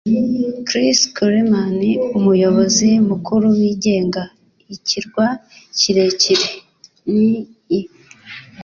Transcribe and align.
Chris 0.67 0.97
Coleman- 1.15 1.73
Umuyobozi 2.17 2.89
mukuru 3.09 3.45
wigenga, 3.57 4.21
Ikirwa 4.75 5.25
kirekire, 5.77 6.45
N.Y. 7.23 7.77